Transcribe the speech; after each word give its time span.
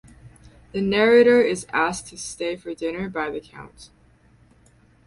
The 0.71 0.81
narrator 0.81 1.43
is 1.43 1.67
asked 1.71 2.07
to 2.07 2.17
stay 2.17 2.55
for 2.55 2.73
dinner 2.73 3.07
by 3.07 3.29
the 3.29 3.39
count. 3.39 3.91